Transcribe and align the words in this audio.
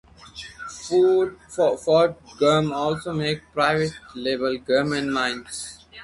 Ford 1.77 2.15
Gum 2.39 2.71
also 2.73 3.13
makes 3.13 3.45
private 3.53 3.93
label 4.15 4.57
gum 4.57 4.93
and 4.93 5.13
mints. 5.13 5.85